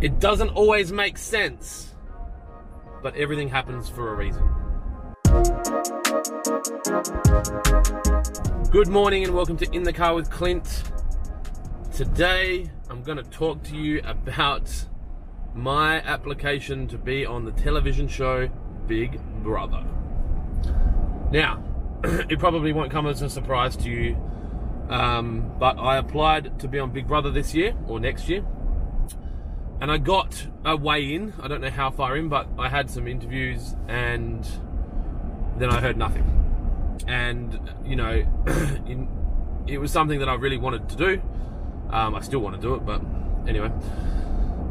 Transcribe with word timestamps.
It 0.00 0.20
doesn't 0.20 0.50
always 0.50 0.92
make 0.92 1.18
sense, 1.18 1.92
but 3.02 3.16
everything 3.16 3.48
happens 3.48 3.88
for 3.88 4.12
a 4.12 4.14
reason. 4.14 4.48
Good 8.70 8.86
morning 8.86 9.24
and 9.24 9.34
welcome 9.34 9.56
to 9.56 9.68
In 9.74 9.82
the 9.82 9.92
Car 9.92 10.14
with 10.14 10.30
Clint. 10.30 10.84
Today 11.92 12.70
I'm 12.88 13.02
going 13.02 13.18
to 13.18 13.24
talk 13.24 13.64
to 13.64 13.76
you 13.76 14.00
about 14.04 14.72
my 15.52 16.00
application 16.02 16.86
to 16.86 16.96
be 16.96 17.26
on 17.26 17.44
the 17.44 17.50
television 17.50 18.06
show 18.06 18.48
Big 18.86 19.20
Brother. 19.42 19.84
Now, 21.32 21.60
it 22.04 22.38
probably 22.38 22.72
won't 22.72 22.92
come 22.92 23.08
as 23.08 23.20
a 23.22 23.28
surprise 23.28 23.76
to 23.78 23.90
you, 23.90 24.16
um, 24.90 25.52
but 25.58 25.76
I 25.76 25.96
applied 25.96 26.60
to 26.60 26.68
be 26.68 26.78
on 26.78 26.92
Big 26.92 27.08
Brother 27.08 27.32
this 27.32 27.52
year 27.52 27.74
or 27.88 27.98
next 27.98 28.28
year 28.28 28.44
and 29.80 29.90
I 29.90 29.98
got 29.98 30.46
a 30.64 30.76
way 30.76 31.14
in. 31.14 31.32
I 31.40 31.48
don't 31.48 31.60
know 31.60 31.70
how 31.70 31.90
far 31.90 32.16
in, 32.16 32.28
but 32.28 32.48
I 32.58 32.68
had 32.68 32.90
some 32.90 33.06
interviews 33.06 33.74
and 33.86 34.46
then 35.56 35.70
I 35.70 35.80
heard 35.80 35.96
nothing. 35.96 36.34
And, 37.06 37.58
you 37.84 37.96
know, 37.96 38.10
in, 38.86 39.08
it 39.66 39.78
was 39.78 39.92
something 39.92 40.18
that 40.18 40.28
I 40.28 40.34
really 40.34 40.58
wanted 40.58 40.88
to 40.88 40.96
do. 40.96 41.22
Um, 41.90 42.14
I 42.14 42.20
still 42.20 42.40
want 42.40 42.56
to 42.56 42.60
do 42.60 42.74
it, 42.74 42.84
but 42.84 43.00
anyway. 43.46 43.70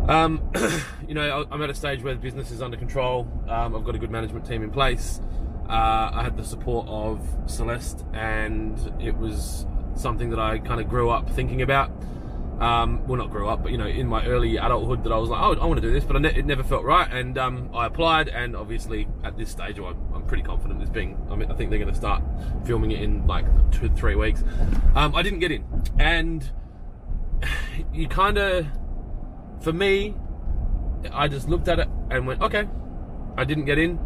Um, 0.08 0.52
you 1.08 1.14
know, 1.14 1.46
I'm 1.52 1.62
at 1.62 1.70
a 1.70 1.74
stage 1.74 2.04
where 2.04 2.14
the 2.14 2.20
business 2.20 2.52
is 2.52 2.62
under 2.62 2.78
control. 2.78 3.28
Um, 3.48 3.76
I've 3.76 3.84
got 3.84 3.96
a 3.96 4.00
good 4.00 4.12
management 4.12 4.46
team 4.46 4.64
in 4.64 4.72
place. 4.72 5.22
Uh, 5.70 6.12
I 6.14 6.24
had 6.24 6.38
the 6.38 6.44
support 6.44 6.88
of 6.88 7.20
Celeste, 7.46 8.06
and 8.14 8.80
it 9.02 9.18
was 9.18 9.66
something 9.96 10.30
that 10.30 10.40
I 10.40 10.60
kind 10.60 10.80
of 10.80 10.88
grew 10.88 11.10
up 11.10 11.30
thinking 11.30 11.62
about 11.62 11.92
um, 12.60 13.06
well, 13.08 13.18
not 13.18 13.30
grow 13.30 13.48
up, 13.48 13.62
but 13.62 13.72
you 13.72 13.78
know, 13.78 13.86
in 13.86 14.08
my 14.08 14.26
early 14.26 14.58
adulthood, 14.58 15.04
that 15.04 15.12
I 15.12 15.18
was 15.18 15.30
like, 15.30 15.42
oh, 15.42 15.54
I 15.54 15.66
want 15.66 15.80
to 15.80 15.88
do 15.88 15.94
this, 15.94 16.04
but 16.04 16.20
ne- 16.20 16.36
it 16.36 16.46
never 16.46 16.64
felt 16.64 16.84
right, 16.84 17.08
and 17.12 17.38
um, 17.38 17.70
I 17.74 17.86
applied, 17.86 18.30
and 18.30 18.56
obviously 18.56 19.08
at 19.24 19.38
this 19.38 19.52
stage, 19.52 19.78
I'm, 19.78 19.98
I'm 20.14 20.26
pretty 20.26 20.44
confident 20.44 20.82
it's 20.82 20.90
being. 20.90 21.18
I 21.30 21.36
mean, 21.36 21.52
I 21.52 21.56
think 21.56 21.70
they're 21.70 21.80
going 21.80 21.94
to 21.94 21.98
start 21.98 22.24
filming 22.66 22.92
it 22.92 23.02
in 23.02 23.28
like 23.28 23.46
two, 23.72 23.90
three 23.90 24.16
weeks. 24.16 24.44
Um, 24.96 25.16
I 25.16 25.22
didn't 25.22 25.40
get 25.40 25.52
in, 25.52 25.66
and 26.00 26.50
you 27.94 28.08
kind 28.08 28.38
of, 28.40 28.66
for 29.62 29.72
me, 29.72 30.16
I 31.14 31.28
just 31.28 31.48
looked 31.48 31.68
at 31.68 31.80
it 31.80 31.88
and 32.10 32.26
went, 32.26 32.42
okay, 32.42 32.68
I 33.38 33.44
didn't 33.44 33.66
get 33.66 33.78
in. 33.78 34.00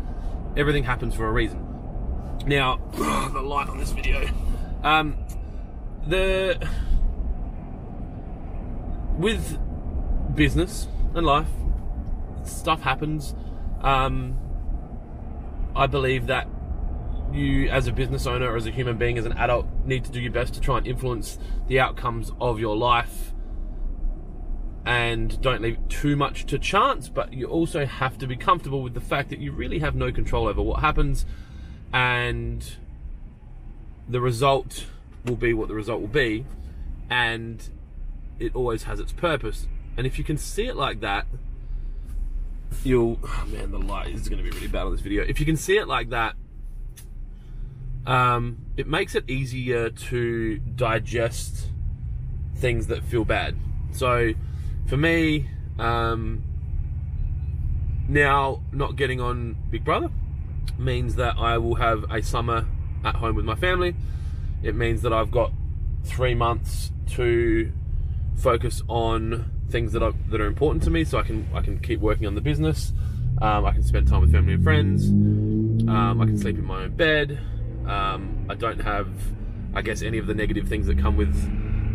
Everything 0.57 0.83
happens 0.83 1.15
for 1.15 1.25
a 1.25 1.31
reason. 1.31 1.65
Now, 2.45 2.81
the 3.31 3.41
light 3.41 3.69
on 3.69 3.77
this 3.77 3.91
video, 3.91 4.29
um, 4.83 5.17
the 6.05 6.67
with 9.21 9.57
business 10.35 10.87
and 11.13 11.25
life, 11.25 11.47
stuff 12.43 12.81
happens. 12.81 13.35
Um, 13.81 14.37
I 15.75 15.87
believe 15.87 16.27
that 16.27 16.47
you, 17.31 17.69
as 17.69 17.87
a 17.87 17.93
business 17.93 18.25
owner 18.25 18.51
or 18.51 18.57
as 18.57 18.65
a 18.65 18.71
human 18.71 18.97
being, 18.97 19.17
as 19.17 19.25
an 19.25 19.33
adult, 19.33 19.67
need 19.85 20.03
to 20.05 20.11
do 20.11 20.19
your 20.19 20.31
best 20.31 20.53
to 20.55 20.59
try 20.59 20.77
and 20.77 20.87
influence 20.87 21.37
the 21.67 21.79
outcomes 21.79 22.31
of 22.41 22.59
your 22.59 22.75
life. 22.75 23.33
And 24.85 25.39
don't 25.41 25.61
leave 25.61 25.77
too 25.89 26.15
much 26.15 26.45
to 26.47 26.57
chance, 26.57 27.07
but 27.07 27.33
you 27.33 27.45
also 27.45 27.85
have 27.85 28.17
to 28.17 28.27
be 28.27 28.35
comfortable 28.35 28.81
with 28.81 28.95
the 28.95 29.01
fact 29.01 29.29
that 29.29 29.39
you 29.39 29.51
really 29.51 29.79
have 29.79 29.95
no 29.95 30.11
control 30.11 30.47
over 30.47 30.61
what 30.61 30.79
happens, 30.79 31.25
and 31.93 32.77
the 34.09 34.19
result 34.19 34.87
will 35.23 35.35
be 35.35 35.53
what 35.53 35.67
the 35.67 35.75
result 35.75 36.01
will 36.01 36.07
be. 36.07 36.45
And 37.09 37.69
it 38.41 38.55
always 38.55 38.83
has 38.83 38.99
its 38.99 39.11
purpose. 39.11 39.67
And 39.95 40.07
if 40.07 40.17
you 40.17 40.23
can 40.23 40.37
see 40.37 40.65
it 40.65 40.75
like 40.75 41.01
that, 41.01 41.27
you'll. 42.83 43.19
Oh 43.23 43.45
man, 43.47 43.71
the 43.71 43.79
light 43.79 44.09
is 44.09 44.27
going 44.27 44.43
to 44.43 44.49
be 44.49 44.55
really 44.55 44.67
bad 44.67 44.85
on 44.85 44.91
this 44.91 45.01
video. 45.01 45.23
If 45.23 45.39
you 45.39 45.45
can 45.45 45.57
see 45.57 45.77
it 45.77 45.87
like 45.87 46.09
that, 46.09 46.35
um, 48.05 48.57
it 48.77 48.87
makes 48.87 49.15
it 49.15 49.29
easier 49.29 49.89
to 49.89 50.57
digest 50.57 51.67
things 52.55 52.87
that 52.87 53.03
feel 53.03 53.25
bad. 53.25 53.55
So, 53.91 54.33
for 54.87 54.97
me, 54.97 55.49
um, 55.77 56.43
now 58.07 58.61
not 58.71 58.95
getting 58.95 59.21
on 59.21 59.55
Big 59.69 59.83
Brother 59.83 60.09
means 60.77 61.15
that 61.15 61.35
I 61.37 61.57
will 61.57 61.75
have 61.75 62.05
a 62.09 62.21
summer 62.21 62.65
at 63.03 63.15
home 63.15 63.35
with 63.35 63.45
my 63.45 63.55
family. 63.55 63.95
It 64.63 64.75
means 64.75 65.01
that 65.01 65.13
I've 65.13 65.31
got 65.31 65.51
three 66.03 66.35
months 66.35 66.91
to 67.11 67.71
focus 68.41 68.81
on 68.87 69.51
things 69.69 69.93
that 69.93 70.03
are 70.03 70.13
that 70.29 70.41
are 70.41 70.47
important 70.47 70.83
to 70.83 70.89
me, 70.89 71.03
so 71.03 71.17
I 71.17 71.23
can 71.23 71.47
I 71.53 71.61
can 71.61 71.79
keep 71.79 71.99
working 71.99 72.27
on 72.27 72.35
the 72.35 72.41
business. 72.41 72.93
Um, 73.41 73.65
I 73.65 73.71
can 73.71 73.83
spend 73.83 74.07
time 74.07 74.21
with 74.21 74.31
family 74.31 74.53
and 74.53 74.63
friends. 74.63 75.07
Um, 75.89 76.21
I 76.21 76.25
can 76.25 76.37
sleep 76.37 76.57
in 76.57 76.65
my 76.65 76.83
own 76.83 76.95
bed. 76.95 77.39
Um, 77.87 78.45
I 78.49 78.55
don't 78.55 78.79
have, 78.79 79.09
I 79.73 79.81
guess, 79.81 80.03
any 80.03 80.19
of 80.19 80.27
the 80.27 80.35
negative 80.35 80.67
things 80.67 80.85
that 80.87 80.99
come 80.99 81.17
with 81.17 81.35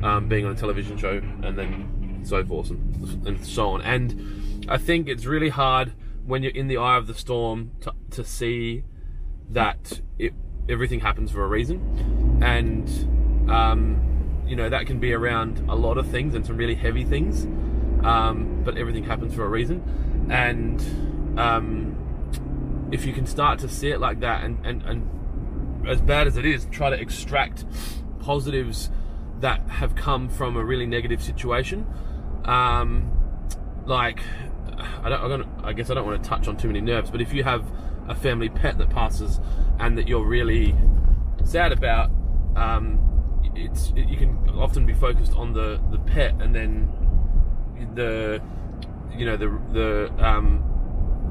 um, 0.02 0.26
being 0.28 0.44
on 0.44 0.52
a 0.52 0.56
television 0.56 0.96
show, 0.96 1.20
and 1.42 1.56
then 1.56 2.22
so 2.24 2.44
forth 2.44 2.70
and, 2.70 3.26
and 3.26 3.46
so 3.46 3.68
on. 3.68 3.82
And 3.82 4.66
I 4.68 4.78
think 4.78 5.08
it's 5.08 5.24
really 5.24 5.50
hard 5.50 5.92
when 6.24 6.42
you're 6.42 6.52
in 6.52 6.66
the 6.66 6.78
eye 6.78 6.96
of 6.96 7.06
the 7.06 7.14
storm 7.14 7.70
to, 7.82 7.92
to 8.10 8.24
see 8.24 8.82
that 9.50 10.00
it, 10.18 10.34
everything 10.68 10.98
happens 10.98 11.30
for 11.30 11.44
a 11.44 11.46
reason, 11.46 12.40
and 12.42 12.88
um, 13.48 14.15
you 14.46 14.56
know 14.56 14.68
that 14.68 14.86
can 14.86 14.98
be 14.98 15.12
around 15.12 15.58
a 15.68 15.74
lot 15.74 15.98
of 15.98 16.06
things 16.08 16.34
and 16.34 16.46
some 16.46 16.56
really 16.56 16.74
heavy 16.74 17.04
things 17.04 17.46
um, 18.06 18.62
but 18.64 18.76
everything 18.76 19.04
happens 19.04 19.34
for 19.34 19.44
a 19.44 19.48
reason. 19.48 20.28
And 20.30 21.38
um, 21.38 22.88
if 22.92 23.04
you 23.04 23.12
can 23.12 23.26
start 23.26 23.58
to 23.60 23.68
see 23.68 23.90
it 23.90 24.00
like 24.00 24.20
that 24.20 24.44
and, 24.44 24.64
and, 24.64 24.82
and 24.82 25.88
as 25.88 26.00
bad 26.00 26.26
as 26.26 26.36
it 26.36 26.46
is 26.46 26.66
try 26.70 26.90
to 26.90 26.98
extract 26.98 27.64
positives 28.20 28.90
that 29.40 29.60
have 29.68 29.94
come 29.94 30.28
from 30.28 30.56
a 30.56 30.64
really 30.64 30.86
negative 30.86 31.22
situation 31.22 31.86
um, 32.44 33.10
like 33.84 34.20
I, 34.78 35.08
don't, 35.08 35.28
don't, 35.28 35.64
I 35.64 35.72
guess 35.72 35.90
I 35.90 35.94
don't 35.94 36.06
want 36.06 36.22
to 36.22 36.28
touch 36.28 36.48
on 36.48 36.56
too 36.56 36.68
many 36.68 36.80
nerves 36.80 37.10
but 37.10 37.20
if 37.20 37.32
you 37.32 37.44
have 37.44 37.64
a 38.08 38.14
family 38.14 38.48
pet 38.48 38.78
that 38.78 38.90
passes 38.90 39.40
and 39.78 39.98
that 39.98 40.08
you're 40.08 40.24
really 40.24 40.74
sad 41.44 41.72
about 41.72 42.10
um, 42.56 43.15
it's 43.56 43.92
it, 43.96 44.08
you 44.08 44.16
can 44.16 44.48
often 44.50 44.86
be 44.86 44.94
focused 44.94 45.32
on 45.34 45.52
the 45.52 45.80
the 45.90 45.98
pet 45.98 46.34
and 46.40 46.54
then 46.54 46.92
the 47.94 48.40
you 49.16 49.26
know 49.26 49.36
the 49.36 49.58
the 49.72 50.26
um, 50.26 50.62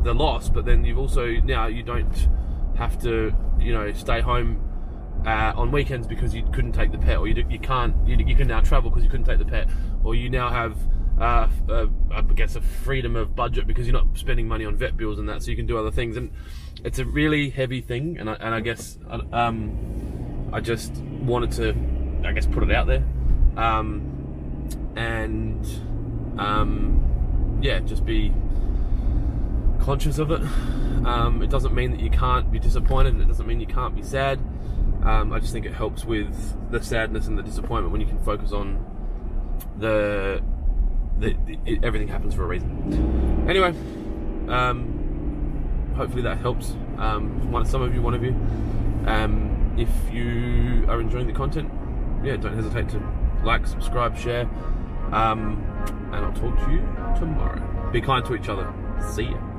the 0.03 0.13
loss, 0.13 0.49
but 0.49 0.65
then 0.65 0.83
you've 0.83 0.97
also 0.97 1.27
now 1.27 1.67
you 1.67 1.83
don't 1.83 2.27
have 2.75 3.01
to 3.01 3.33
you 3.59 3.73
know 3.73 3.91
stay 3.93 4.21
home 4.21 4.61
uh, 5.25 5.53
on 5.55 5.71
weekends 5.71 6.07
because 6.07 6.33
you 6.33 6.43
couldn't 6.51 6.73
take 6.73 6.91
the 6.91 6.97
pet, 6.97 7.17
or 7.17 7.27
you, 7.27 7.33
do, 7.33 7.43
you 7.49 7.59
can't 7.59 7.95
you, 8.07 8.17
you, 8.17 8.35
can 8.35 8.47
now 8.47 8.61
travel 8.61 8.89
because 8.89 9.03
you 9.03 9.09
couldn't 9.09 9.25
take 9.25 9.39
the 9.39 9.45
pet, 9.45 9.69
or 10.03 10.15
you 10.15 10.29
now 10.29 10.49
have 10.49 10.77
uh, 11.19 11.47
uh, 11.69 11.87
I 12.11 12.21
guess 12.21 12.55
a 12.55 12.61
freedom 12.61 13.15
of 13.15 13.35
budget 13.35 13.67
because 13.67 13.87
you're 13.87 13.93
not 13.93 14.17
spending 14.17 14.47
money 14.47 14.65
on 14.65 14.75
vet 14.75 14.97
bills 14.97 15.19
and 15.19 15.29
that, 15.29 15.43
so 15.43 15.51
you 15.51 15.57
can 15.57 15.65
do 15.65 15.77
other 15.77 15.91
things, 15.91 16.17
and 16.17 16.31
it's 16.83 16.99
a 16.99 17.05
really 17.05 17.49
heavy 17.49 17.81
thing, 17.81 18.17
and 18.19 18.29
I, 18.29 18.33
and 18.33 18.53
I 18.53 18.59
guess 18.59 18.97
um, 19.31 20.49
I 20.51 20.59
just 20.59 20.95
wanted 20.97 21.51
to 21.53 21.94
I 22.25 22.31
guess 22.31 22.45
put 22.45 22.63
it 22.63 22.71
out 22.71 22.87
there, 22.87 23.03
um, 23.57 24.01
and 24.95 25.65
um, 26.39 27.59
yeah, 27.61 27.79
just 27.79 28.05
be 28.05 28.33
conscious 29.79 30.17
of 30.17 30.31
it. 30.31 30.41
Um, 31.05 31.41
it 31.43 31.49
doesn't 31.49 31.73
mean 31.73 31.91
that 31.91 31.99
you 31.99 32.09
can't 32.09 32.51
be 32.51 32.59
disappointed, 32.59 33.19
it 33.19 33.27
doesn't 33.27 33.45
mean 33.45 33.59
you 33.59 33.67
can't 33.67 33.95
be 33.95 34.01
sad. 34.01 34.39
Um, 35.03 35.31
I 35.31 35.39
just 35.39 35.53
think 35.53 35.65
it 35.65 35.73
helps 35.73 36.03
with 36.03 36.71
the 36.71 36.81
sadness 36.81 37.27
and 37.27 37.37
the 37.37 37.43
disappointment 37.43 37.91
when 37.91 38.01
you 38.01 38.07
can 38.07 38.19
focus 38.23 38.51
on 38.51 38.83
the, 39.77 40.41
the, 41.19 41.35
the 41.45 41.59
it, 41.65 41.83
everything 41.83 42.07
happens 42.07 42.33
for 42.33 42.43
a 42.43 42.47
reason. 42.47 43.45
Anyway, 43.47 43.69
um, 44.49 45.93
hopefully 45.95 46.23
that 46.23 46.39
helps. 46.39 46.71
Um, 46.97 47.51
one, 47.51 47.65
some 47.65 47.83
of 47.83 47.93
you, 47.93 48.01
one 48.01 48.15
of 48.15 48.23
you. 48.23 48.35
If 49.77 49.89
you 50.09 50.85
are 50.87 51.01
enjoying 51.01 51.27
the 51.27 51.33
content, 51.33 51.69
yeah, 52.25 52.35
don't 52.37 52.55
hesitate 52.55 52.89
to 52.89 53.01
like, 53.43 53.67
subscribe, 53.67 54.17
share, 54.17 54.49
um, 55.11 55.63
and 56.11 56.25
I'll 56.25 56.33
talk 56.33 56.57
to 56.65 56.71
you 56.71 56.79
tomorrow. 57.19 57.61
Be 57.91 58.01
kind 58.01 58.25
to 58.25 58.35
each 58.35 58.49
other. 58.49 58.73
See 58.99 59.25
ya. 59.25 59.55